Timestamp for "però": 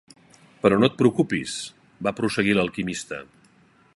0.63-0.79